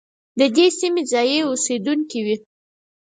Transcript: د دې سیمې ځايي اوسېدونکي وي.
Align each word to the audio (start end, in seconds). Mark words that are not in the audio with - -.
د 0.39 0.41
دې 0.55 0.67
سیمې 0.79 1.01
ځايي 1.11 1.39
اوسېدونکي 1.45 2.19
وي. 2.25 2.35